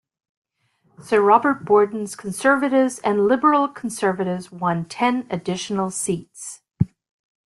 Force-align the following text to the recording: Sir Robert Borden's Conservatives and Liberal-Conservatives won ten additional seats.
Sir 1.03 1.21
Robert 1.21 1.63
Borden's 1.63 2.15
Conservatives 2.15 2.97
and 3.03 3.27
Liberal-Conservatives 3.27 4.51
won 4.51 4.85
ten 4.85 5.27
additional 5.29 5.91
seats. 5.91 6.63